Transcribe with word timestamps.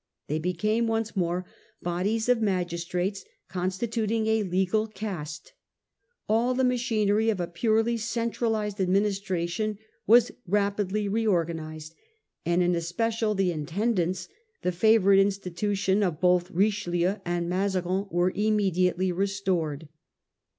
They 0.25 0.39
became 0.39 0.87
once 0.87 1.15
more 1.15 1.45
bodies 1.83 2.27
of 2.27 2.41
magistrates, 2.41 3.23
constituting 3.47 4.25
a 4.25 4.41
legal 4.41 4.87
caste. 4.87 5.53
All 6.27 6.55
the 6.55 6.63
machinery 6.63 7.29
of 7.29 7.39
a 7.39 7.45
purely 7.45 7.97
centralised 7.97 8.81
administration 8.81 9.77
was 10.07 10.31
rapidly 10.47 11.07
reorganised, 11.07 11.93
and 12.47 12.63
in 12.63 12.73
especial 12.73 13.35
the 13.35 13.51
Intendants, 13.53 14.27
the 14.63 14.71
favourite 14.71 15.19
institution 15.19 16.01
of 16.01 16.19
both 16.19 16.49
Richelieu 16.49 17.17
and 17.23 17.47
Mazarin, 17.47 18.07
were 18.09 18.31
immediately 18.33 19.11
restored. 19.11 19.87